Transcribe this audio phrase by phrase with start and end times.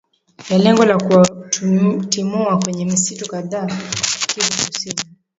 [0.49, 3.67] ye lengo la kuwatimua kwenye misitu kadhaa
[4.27, 5.01] kivu kusini